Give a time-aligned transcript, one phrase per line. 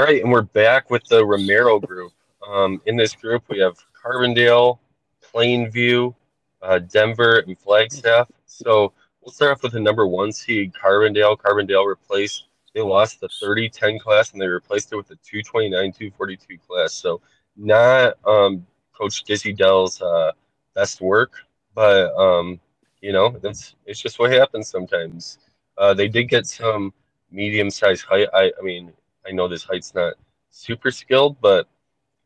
[0.00, 2.14] All right, and we're back with the Romero group.
[2.48, 4.78] Um, in this group, we have Carbondale,
[5.22, 6.14] Plainview,
[6.62, 8.30] uh, Denver, and Flagstaff.
[8.46, 11.36] So we'll start off with the number one seed, Carbondale.
[11.36, 12.44] Carbondale replaced,
[12.74, 16.94] they lost the 30 10 class and they replaced it with the 229 242 class.
[16.94, 17.20] So
[17.54, 20.32] not um, Coach Dizzy Dell's uh,
[20.74, 21.32] best work,
[21.74, 22.58] but um,
[23.02, 25.40] you know, that's it's just what happens sometimes.
[25.76, 26.94] Uh, they did get some
[27.30, 28.28] medium sized height.
[28.32, 28.94] I, I mean,
[29.26, 30.14] I know this height's not
[30.50, 31.68] super skilled, but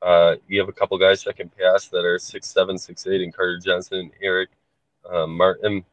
[0.02, 3.23] uh, you have a couple guys that can pass that are six seven, six eight,
[3.23, 4.51] and Carter Johnson and Eric
[5.11, 5.85] uh, Martin.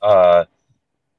[0.00, 0.44] Uh,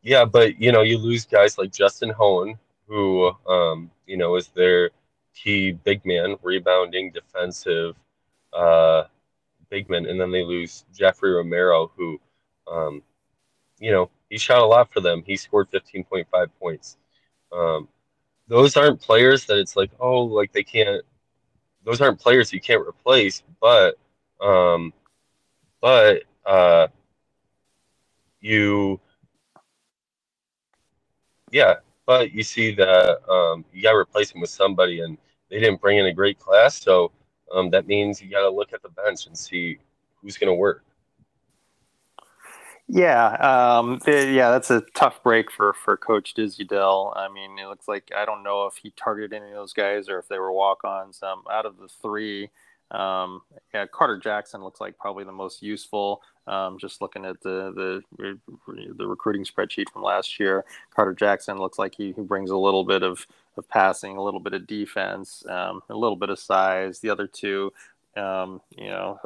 [0.02, 4.50] yeah, but you know, you lose guys like Justin Hone, who um, you know is
[4.50, 4.92] their
[5.34, 7.96] key big man, rebounding, defensive
[8.54, 9.04] uh,
[9.70, 12.20] big man, and then they lose Jeffrey Romero, who,
[12.72, 13.02] um,
[13.80, 15.24] you know, he shot a lot for them.
[15.26, 16.26] He scored 15.5
[16.60, 16.98] points.
[17.52, 17.88] Um,
[18.48, 21.04] those aren't players that it's like, oh, like they can't.
[21.86, 23.96] Those aren't players you can't replace, but,
[24.40, 24.94] um,
[25.82, 26.88] but uh,
[28.40, 29.02] you,
[31.52, 35.18] yeah, but you see that um, you got to replace him with somebody, and
[35.50, 37.12] they didn't bring in a great class, so
[37.54, 39.78] um, that means you got to look at the bench and see
[40.22, 40.84] who's going to work.
[42.96, 43.30] Yeah,
[43.80, 47.12] um, yeah, that's a tough break for for Coach Dizzy Dell.
[47.16, 50.10] I mean, it looks like I don't know if he targeted any of those guys
[50.10, 51.24] or if they were walk-ons.
[51.24, 52.52] Um, out of the three,
[52.92, 53.42] um,
[53.74, 56.22] yeah, Carter Jackson looks like probably the most useful.
[56.46, 58.40] Um, just looking at the, the
[58.98, 60.64] the recruiting spreadsheet from last year,
[60.96, 63.26] Carter Jackson looks like he, he brings a little bit of,
[63.58, 67.00] of passing, a little bit of defense, um, a little bit of size.
[67.00, 67.74] The other two,
[68.18, 69.20] um, you know,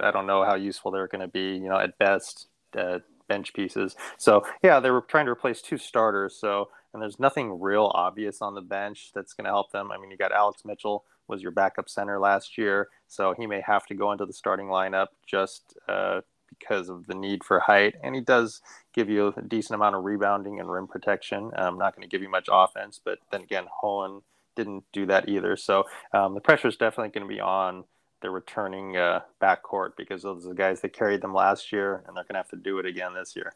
[0.00, 1.54] I don't know how useful they're going to be.
[1.54, 3.96] You know, at best, uh, bench pieces.
[4.18, 6.36] So yeah, they were trying to replace two starters.
[6.38, 9.92] So and there's nothing real obvious on the bench that's going to help them.
[9.92, 13.60] I mean, you got Alex Mitchell was your backup center last year, so he may
[13.60, 17.96] have to go into the starting lineup just uh, because of the need for height.
[18.02, 18.62] And he does
[18.94, 21.50] give you a decent amount of rebounding and rim protection.
[21.54, 24.22] I'm not going to give you much offense, but then again, Hohen
[24.54, 25.54] didn't do that either.
[25.56, 25.84] So
[26.14, 27.84] um, the pressure is definitely going to be on
[28.22, 32.16] the returning uh, backcourt because those are the guys that carried them last year, and
[32.16, 33.52] they're going to have to do it again this year.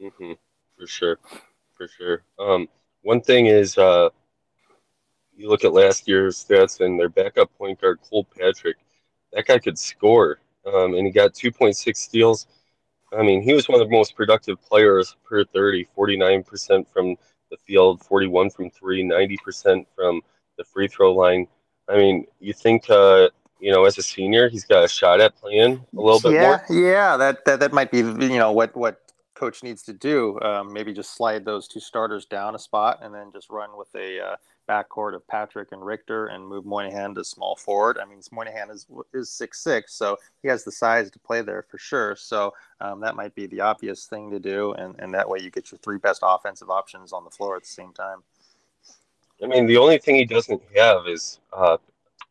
[0.00, 0.32] Mm-hmm.
[0.78, 1.18] For sure,
[1.76, 2.22] for sure.
[2.38, 2.68] Um,
[3.02, 4.08] one thing is, uh,
[5.36, 8.76] you look at last year's stats, and their backup point guard Cole Patrick,
[9.32, 12.46] that guy could score, um, and he got 2.6 steals.
[13.12, 17.16] I mean, he was one of the most productive players per 30, 49% from
[17.50, 20.20] the field, 41 from three, 90% from
[20.56, 21.46] the free throw line.
[21.90, 23.28] I mean, you think uh,
[23.60, 26.42] you know, as a senior, he's got a shot at playing a little bit yeah,
[26.42, 26.64] more.
[26.70, 29.00] Yeah, that, that that might be you know what what
[29.34, 30.38] coach needs to do.
[30.40, 33.88] Um, maybe just slide those two starters down a spot and then just run with
[33.94, 34.36] a uh,
[34.68, 37.98] backcourt of Patrick and Richter and move Moynihan to small forward.
[37.98, 41.64] I mean, Moynihan is is six six, so he has the size to play there
[41.68, 42.16] for sure.
[42.16, 45.50] So um, that might be the obvious thing to do, and and that way you
[45.50, 48.22] get your three best offensive options on the floor at the same time.
[49.42, 51.78] I mean, the only thing he doesn't have is uh,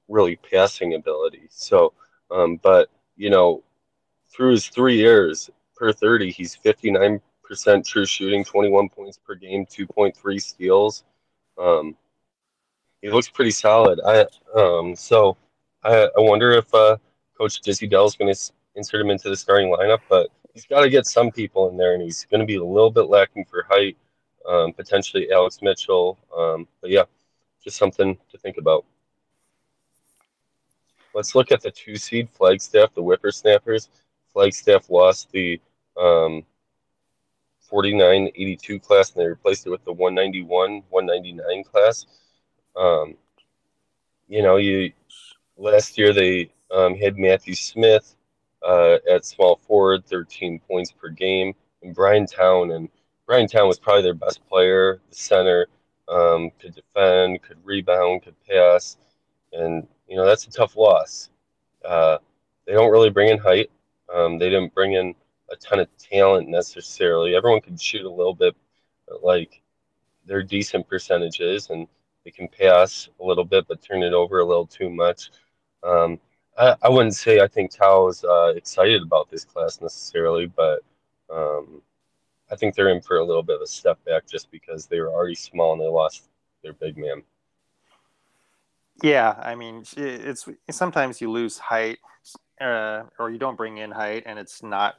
[0.07, 1.47] really passing ability.
[1.49, 1.93] So,
[2.31, 3.63] um, but you know,
[4.29, 7.21] through his three years per 30, he's 59%
[7.85, 11.03] true shooting, 21 points per game, 2.3 steals.
[11.57, 11.95] Um,
[13.01, 13.99] he looks pretty solid.
[14.05, 14.25] I
[14.59, 15.37] um, so
[15.83, 16.97] I, I wonder if uh,
[17.37, 20.81] Coach Dizzy Dell is going to insert him into the starting lineup, but he's got
[20.81, 23.45] to get some people in there, and he's going to be a little bit lacking
[23.45, 23.97] for height
[24.47, 26.17] um, potentially Alex Mitchell.
[26.35, 27.03] Um, but yeah,
[27.63, 28.85] just something to think about.
[31.13, 33.89] Let's look at the two seed Flagstaff, the Whippersnappers.
[34.31, 35.59] Flagstaff lost the
[35.97, 36.43] um,
[37.61, 42.05] 49 82 class and they replaced it with the 191 199 class.
[42.75, 43.15] Um,
[44.27, 44.91] you know, you
[45.57, 48.15] last year they um, had Matthew Smith
[48.65, 52.89] uh, at small forward, 13 points per game, and Brian Town and
[53.29, 54.99] Town was probably their best player.
[55.09, 55.67] The center
[56.07, 58.97] um, could defend, could rebound, could pass,
[59.53, 61.29] and you know that's a tough loss.
[61.85, 62.17] Uh,
[62.65, 63.69] they don't really bring in height.
[64.13, 65.13] Um, they didn't bring in
[65.51, 67.35] a ton of talent necessarily.
[67.35, 68.55] Everyone can shoot a little bit,
[69.07, 69.61] but like
[70.25, 71.87] they're decent percentages and
[72.25, 75.31] they can pass a little bit, but turn it over a little too much.
[75.83, 76.19] Um,
[76.57, 80.81] I, I, wouldn't say I think Tao is uh, excited about this class necessarily, but
[81.29, 81.81] um,
[82.51, 84.99] I think they're in for a little bit of a step back just because they
[84.99, 86.29] were already small and they lost
[86.63, 87.23] their big man.
[89.01, 91.99] Yeah, I mean, it's sometimes you lose height
[92.59, 94.95] uh, or you don't bring in height, and it's not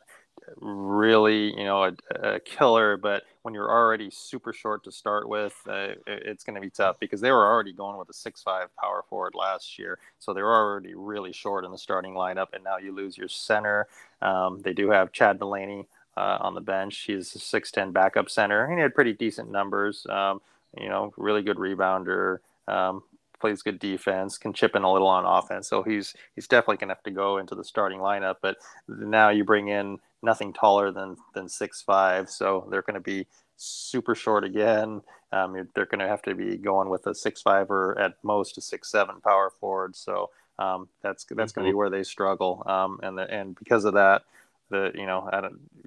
[0.56, 2.96] really, you know, a, a, killer.
[2.96, 6.98] But when you're already super short to start with, uh, it's going to be tough
[6.98, 10.54] because they were already going with a six-five power forward last year, so they were
[10.54, 12.48] already really short in the starting lineup.
[12.54, 13.86] And now you lose your center.
[14.22, 15.86] Um, they do have Chad Delaney
[16.16, 17.04] uh, on the bench.
[17.06, 20.06] He's a six-ten backup center, and he had pretty decent numbers.
[20.08, 20.40] Um,
[20.78, 22.38] you know, really good rebounder.
[22.68, 23.02] Um,
[23.40, 25.68] plays good defense, can chip in a little on offense.
[25.68, 28.36] So he's he's definitely gonna have to go into the starting lineup.
[28.42, 33.00] But now you bring in nothing taller than than six five, so they're going to
[33.00, 33.26] be
[33.56, 35.02] super short again.
[35.32, 38.58] Um, they're going to have to be going with a six five or at most
[38.58, 39.94] a six seven power forward.
[39.96, 41.60] So um, that's that's mm-hmm.
[41.60, 42.62] going to be where they struggle.
[42.66, 44.22] Um, and the, and because of that,
[44.70, 45.28] the you know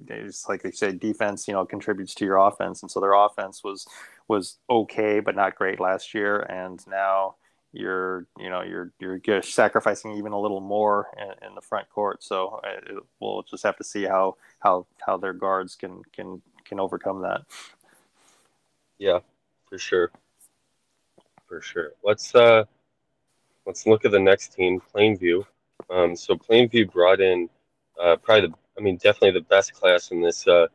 [0.08, 3.62] it's like they say defense you know contributes to your offense, and so their offense
[3.62, 3.86] was
[4.28, 7.36] was okay but not great last year, and now
[7.72, 12.22] you're you know you're you're sacrificing even a little more in, in the front court.
[12.22, 16.40] So uh, it, we'll just have to see how how how their guards can can
[16.64, 17.42] can overcome that.
[18.98, 19.18] Yeah,
[19.68, 20.10] for sure,
[21.46, 21.92] for sure.
[22.02, 22.64] Let's uh
[23.66, 25.44] let's look at the next team, Plainview.
[25.90, 27.48] Um, so Plainview brought in
[28.00, 30.66] uh, probably the I mean definitely the best class in this uh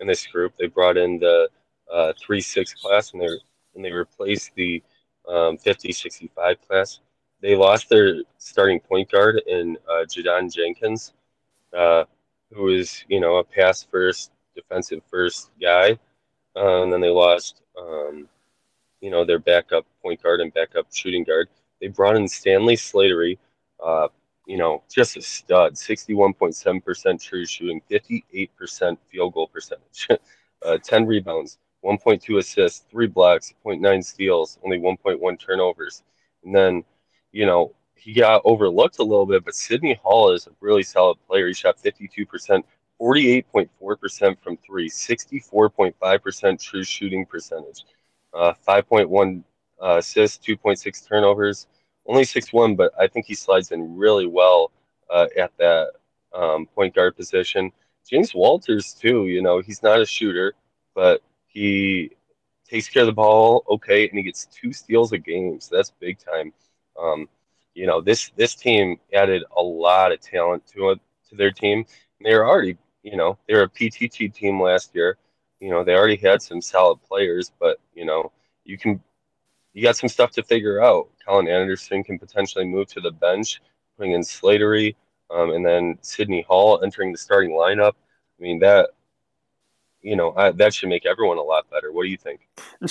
[0.00, 0.54] in this group.
[0.58, 1.48] They brought in the
[1.92, 3.28] uh, three six class and they
[3.74, 4.82] and they replaced the
[5.28, 7.00] um, 50 65 class.
[7.40, 11.12] They lost their starting point guard in uh, Jadon Jenkins,
[11.76, 12.04] uh,
[12.52, 15.98] who is, you know, a pass first, defensive first guy.
[16.56, 18.28] Uh, and then they lost, um,
[19.00, 21.48] you know, their backup point guard and backup shooting guard.
[21.80, 23.38] They brought in Stanley Slattery,
[23.84, 24.08] uh,
[24.46, 30.08] you know, just a stud, 61.7% true shooting, 58% field goal percentage,
[30.64, 36.02] uh, 10 rebounds, 1.2 assists, three blocks, 0.9 steals, only 1.1 turnovers.
[36.44, 36.84] And then,
[37.32, 41.16] you know, he got overlooked a little bit, but Sidney Hall is a really solid
[41.26, 41.46] player.
[41.46, 42.62] He shot 52%,
[43.00, 47.84] 48.4% from three, 64.5% true shooting percentage,
[48.34, 49.42] uh, 5.1
[49.82, 51.66] uh, assists, 2.6 turnovers,
[52.06, 54.72] only six one, but I think he slides in really well
[55.10, 55.88] uh, at that
[56.34, 57.72] um, point guard position.
[58.08, 60.54] James Walters, too, you know, he's not a shooter,
[60.94, 62.10] but he
[62.68, 65.92] takes care of the ball okay, and he gets two steals a game, so that's
[66.00, 66.52] big time.
[67.00, 67.28] Um,
[67.74, 71.84] you know, this this team added a lot of talent to it to their team.
[72.22, 75.16] they were already, you know, they were a PTT team last year.
[75.60, 78.32] You know, they already had some solid players, but you know,
[78.64, 79.00] you can
[79.74, 81.08] you got some stuff to figure out.
[81.26, 83.60] Colin Anderson can potentially move to the bench,
[83.98, 84.94] putting in Slattery,
[85.30, 87.92] um, and then Sidney Hall entering the starting lineup.
[88.38, 88.90] I mean that
[90.04, 91.90] you know I, that should make everyone a lot better.
[91.90, 92.48] What do you think?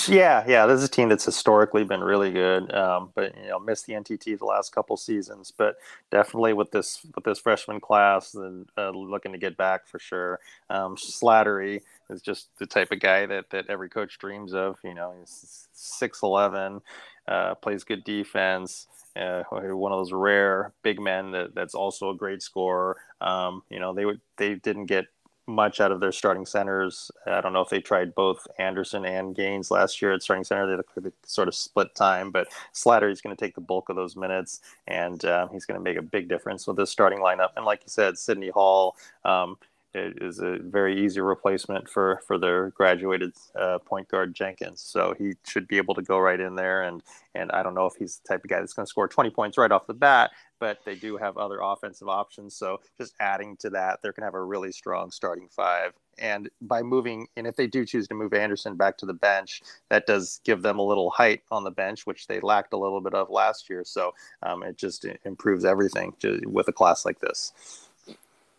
[0.07, 3.60] Yeah, yeah, this is a team that's historically been really good, um, but you know
[3.60, 5.54] missed the NTT the last couple seasons.
[5.56, 5.75] But
[6.12, 10.39] definitely with this with this freshman class, and uh, looking to get back for sure.
[10.69, 14.77] Um, Slattery is just the type of guy that that every coach dreams of.
[14.83, 16.81] You know, he's six eleven,
[17.27, 18.88] uh, plays good defense.
[19.15, 22.98] Uh, one of those rare big men that, that's also a great scorer.
[23.21, 25.06] Um, you know, they would they didn't get
[25.48, 27.12] much out of their starting centers.
[27.25, 30.78] I don't know if they tried both Anderson and Gaines last year at starting center.
[30.78, 33.95] They, they sort of split time, but Slatter is going to take the bulk of
[33.95, 37.50] those minutes, and uh, he's going to make a big difference with this starting lineup.
[37.56, 38.95] And like you said, Sidney Hall.
[39.25, 39.57] Um,
[39.95, 44.81] is a very easy replacement for for their graduated uh, point guard Jenkins.
[44.81, 46.84] So he should be able to go right in there.
[46.84, 47.04] And
[47.36, 49.29] and I don't know if he's the type of guy that's going to score 20
[49.29, 50.32] points right off the bat,
[50.63, 52.55] but they do have other offensive options.
[52.55, 55.91] So just adding to that, they're going to have a really strong starting five.
[56.20, 59.62] And by moving, and if they do choose to move Anderson back to the bench,
[59.89, 63.01] that does give them a little height on the bench, which they lacked a little
[63.01, 63.84] bit of last year.
[63.84, 67.51] So um, it just improves everything to, with a class like this.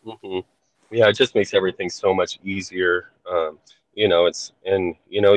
[0.06, 0.40] Mm-hmm
[0.90, 3.11] yeah, it just makes everything so much easier.
[3.28, 3.58] Um,
[3.94, 5.37] you know, it's and you know,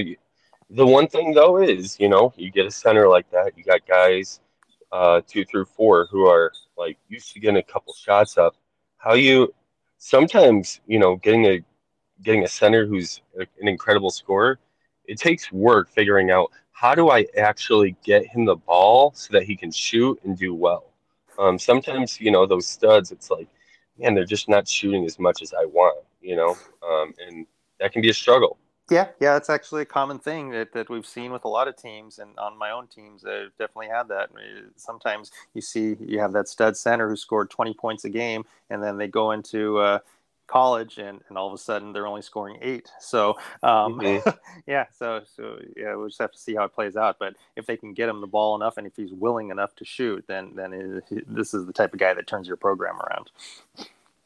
[0.69, 3.88] the one thing though is, you know, you get a center like that, you got
[3.88, 4.41] guys
[4.91, 8.56] uh, two through four who are like used to getting a couple shots up.
[8.98, 9.53] How you
[9.98, 11.62] sometimes, you know, getting a
[12.24, 14.60] getting a center who's an incredible scorer,
[15.06, 19.44] it takes work figuring out how do I actually get him the ball so that
[19.44, 20.86] he can shoot and do well.
[21.39, 23.48] Um, sometimes, you know, those studs, it's like
[24.00, 26.56] man, they're just not shooting as much as I want, you know,
[26.88, 27.46] um, and
[27.79, 28.58] that can be a struggle.
[28.89, 31.75] Yeah, yeah, that's actually a common thing that, that we've seen with a lot of
[31.75, 34.29] teams, and on my own teams, I've definitely had that.
[34.77, 38.82] Sometimes you see you have that stud center who scored 20 points a game, and
[38.82, 40.00] then they go into uh,
[40.48, 42.89] college, and, and all of a sudden they're only scoring eight.
[43.01, 44.29] So, um, mm-hmm.
[44.67, 47.17] yeah, so so yeah, we'll just have to see how it plays out.
[47.20, 49.86] But if they can get him the ball enough, and if he's willing enough to
[49.86, 53.32] shoot, then then it, this is the type of guy that turns your program around.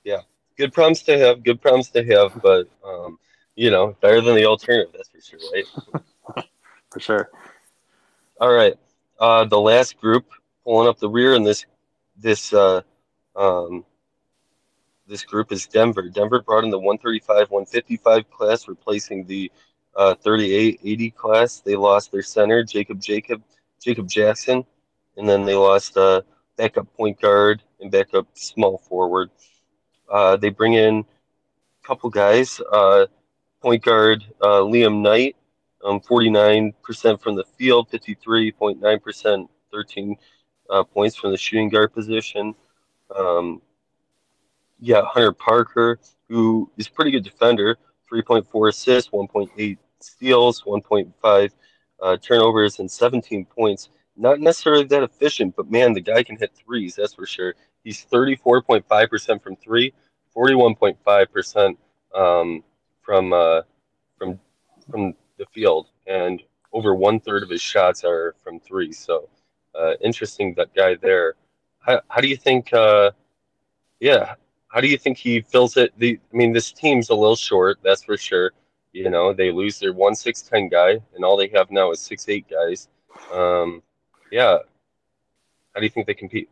[0.04, 0.22] Yeah,
[0.56, 1.44] good problems to have.
[1.44, 3.18] Good problems to have, but um,
[3.62, 4.92] you know, better than the alternative.
[4.92, 6.46] That's for sure, right?
[6.90, 7.30] for sure.
[8.40, 8.74] All right.
[9.20, 10.26] Uh, the last group
[10.64, 11.68] pulling up the rear in this
[12.18, 12.82] this uh,
[13.36, 13.86] um,
[15.06, 16.10] this group is Denver.
[16.10, 19.52] Denver brought in the 135 155 class, replacing the
[19.96, 21.60] uh, 38 80 class.
[21.60, 23.44] They lost their center, Jacob Jacob
[23.80, 24.66] Jacob Jackson,
[25.18, 26.24] and then they lost uh,
[26.58, 29.30] backup point guard and backup small forward.
[30.10, 31.06] Uh, they bring in
[31.84, 32.60] a couple guys.
[33.62, 35.36] Point guard uh, Liam Knight,
[35.84, 40.16] um, 49% from the field, 53.9%, 13
[40.70, 42.56] uh, points from the shooting guard position.
[43.16, 43.62] Um,
[44.80, 47.78] yeah, Hunter Parker, who is pretty good defender,
[48.12, 51.52] 3.4 assists, 1.8 steals, 1.5
[52.02, 53.90] uh, turnovers, and 17 points.
[54.18, 57.54] Not necessarily that efficient, but man, the guy can hit threes, that's for sure.
[57.84, 59.94] He's 34.5% from three,
[60.36, 61.78] 41.5%
[62.16, 62.64] um,
[63.02, 63.62] from uh,
[64.18, 64.40] from
[64.90, 66.42] from the field, and
[66.74, 68.92] over one third of his shots are from three.
[68.92, 69.30] So
[69.76, 71.36] uh, interesting that guy there.
[71.80, 72.74] How, how do you think?
[72.74, 73.12] Uh,
[74.00, 74.36] yeah,
[74.68, 75.94] how do you think he fills it?
[75.98, 78.52] The I mean, this team's a little short, that's for sure.
[78.94, 82.00] You know, they lose their one six ten guy, and all they have now is
[82.00, 82.88] six eight guys.
[83.34, 83.82] Um,
[84.32, 84.58] yeah,
[85.74, 86.50] how do you think they compete?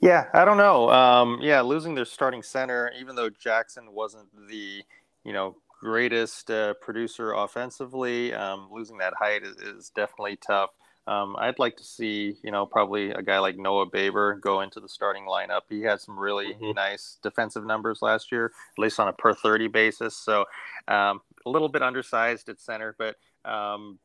[0.00, 0.90] Yeah, I don't know.
[0.90, 4.82] Um, yeah, losing their starting center, even though Jackson wasn't the
[5.24, 10.70] you know greatest uh, producer offensively, um, losing that height is, is definitely tough.
[11.06, 14.78] Um, I'd like to see, you know, probably a guy like Noah Barber go into
[14.78, 15.62] the starting lineup.
[15.70, 16.72] He had some really mm-hmm.
[16.72, 20.14] nice defensive numbers last year, at least on a per 30 basis.
[20.14, 20.44] So
[20.86, 23.16] um, a little bit undersized at center, but
[23.50, 23.98] um,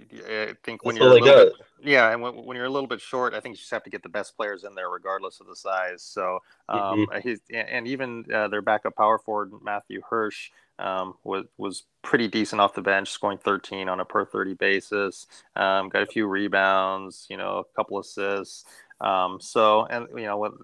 [0.00, 2.86] I think when That's you're a little bit, yeah, and when, when, you're a little
[2.86, 5.40] bit short, I think you just have to get the best players in there regardless
[5.40, 6.02] of the size.
[6.02, 7.28] So, um, mm-hmm.
[7.28, 12.60] he's, and even uh, their backup power forward Matthew Hirsch um, was was pretty decent
[12.60, 15.26] off the bench, scoring 13 on a per 30 basis.
[15.54, 18.64] Um, got a few rebounds, you know, a couple assists.
[19.00, 20.56] Um, so, and you know,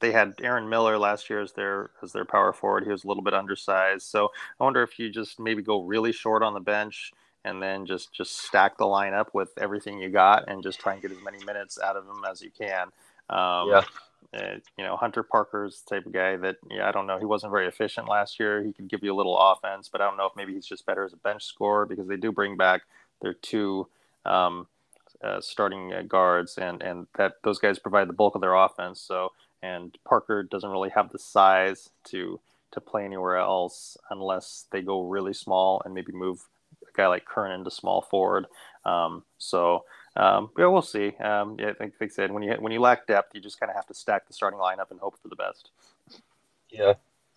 [0.00, 2.84] they had Aaron Miller last year as their as their power forward.
[2.84, 4.06] He was a little bit undersized.
[4.06, 7.12] So, I wonder if you just maybe go really short on the bench
[7.46, 11.00] and then just just stack the lineup with everything you got and just try and
[11.00, 12.88] get as many minutes out of them as you can.
[13.30, 13.82] Um, yeah.
[14.34, 17.18] Uh, you know, Hunter Parker's type of guy that, yeah, I don't know.
[17.18, 18.62] He wasn't very efficient last year.
[18.62, 20.84] He could give you a little offense, but I don't know if maybe he's just
[20.84, 22.82] better as a bench scorer because they do bring back
[23.22, 23.86] their two
[24.26, 24.66] um,
[25.22, 29.00] uh, starting uh, guards, and and that those guys provide the bulk of their offense.
[29.00, 32.40] So, and Parker doesn't really have the size to
[32.72, 36.48] to play anywhere else unless they go really small and maybe move
[36.96, 38.46] guy like Kernan to small forward.
[38.84, 39.84] Um, so
[40.16, 41.08] um, yeah, we'll see.
[41.20, 43.60] Um, yeah, I think like they said, when you when you lack depth, you just
[43.60, 45.70] kind of have to stack the starting lineup and hope for the best.
[46.70, 46.94] Yeah,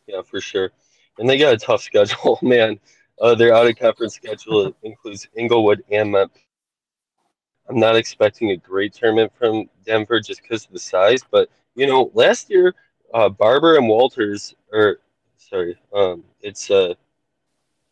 [0.08, 0.72] yeah, for sure.
[1.18, 2.80] And they got a tough schedule, man.
[3.22, 6.42] Uh, their out of conference schedule includes Inglewood and Memphis.
[7.68, 11.86] I'm not expecting a great tournament from Denver just because of the size, but you
[11.86, 12.74] know, last year,
[13.14, 15.00] uh, Barber and Walters, or
[15.38, 16.94] sorry, um, it's uh,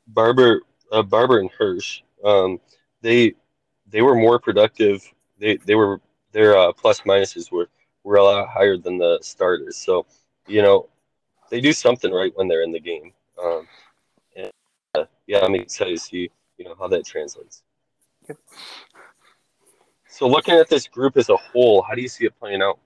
[0.07, 2.01] Barber, uh, Barber and Hirsch.
[2.23, 2.59] Um,
[3.01, 3.33] they
[3.89, 5.03] they were more productive.
[5.39, 6.01] They they were
[6.31, 7.69] their uh, plus minuses were
[8.03, 9.77] were a lot higher than the starters.
[9.77, 10.05] So
[10.47, 10.89] you know
[11.49, 13.13] they do something right when they're in the game.
[13.41, 13.67] Um,
[14.35, 14.51] and
[14.95, 17.63] uh, yeah, I'm excited to see you know how that translates.
[20.09, 22.79] So looking at this group as a whole, how do you see it playing out?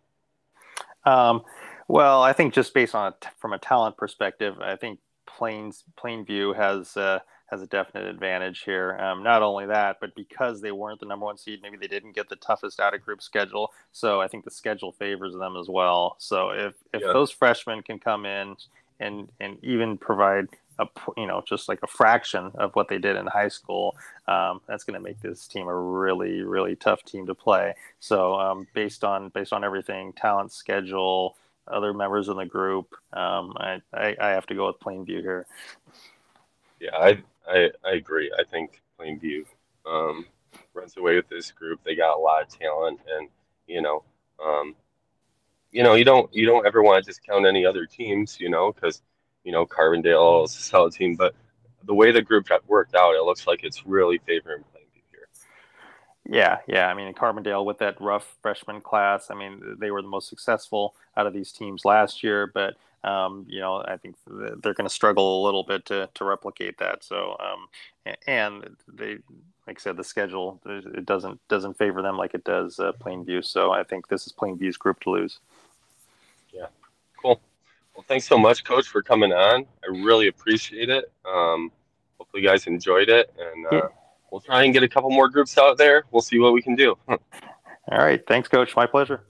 [1.05, 1.43] Um,
[1.87, 4.99] well, I think just based on a, from a talent perspective, I think
[5.41, 7.17] Plains Plainview has uh,
[7.47, 8.95] has a definite advantage here.
[8.99, 12.11] Um, not only that, but because they weren't the number one seed, maybe they didn't
[12.11, 13.73] get the toughest out of group schedule.
[13.91, 16.15] So I think the schedule favors them as well.
[16.19, 17.11] So if if yeah.
[17.11, 18.55] those freshmen can come in
[18.99, 20.45] and and even provide
[20.77, 20.85] a
[21.17, 23.95] you know just like a fraction of what they did in high school,
[24.27, 27.73] um, that's going to make this team a really really tough team to play.
[27.99, 31.35] So um, based on based on everything, talent, schedule,
[31.67, 35.45] other members in the group, um, I, I I have to go with Plainview here.
[36.79, 38.31] Yeah, I I, I agree.
[38.37, 39.45] I think Plainview
[39.85, 40.25] um,
[40.73, 41.79] runs away with this group.
[41.83, 43.29] They got a lot of talent, and
[43.67, 44.03] you know,
[44.43, 44.75] um,
[45.71, 48.71] you know, you don't you don't ever want to discount any other teams, you know,
[48.71, 49.01] because
[49.43, 51.35] you know Carbondale is a solid team, but
[51.85, 54.63] the way the group got worked out, it looks like it's really favoring.
[56.29, 56.87] Yeah, yeah.
[56.87, 60.95] I mean, Carbondale with that rough freshman class, I mean, they were the most successful
[61.17, 64.89] out of these teams last year, but um, you know, I think they're going to
[64.89, 67.03] struggle a little bit to, to replicate that.
[67.03, 69.17] So, um, and they,
[69.65, 73.43] like I said, the schedule it doesn't doesn't favor them like it does uh, Plainview.
[73.43, 75.39] So I think this is Plainview's group to lose.
[76.53, 76.67] Yeah,
[77.21, 77.41] cool.
[77.95, 79.65] Well, thanks so much, Coach, for coming on.
[79.83, 81.11] I really appreciate it.
[81.25, 81.71] Um,
[82.19, 83.87] hopefully, you guys enjoyed it, and uh, yeah.
[84.31, 86.05] We'll try and get a couple more groups out there.
[86.11, 86.97] We'll see what we can do.
[87.07, 87.17] All
[87.89, 88.21] right.
[88.27, 88.75] Thanks, Coach.
[88.75, 89.25] My pleasure.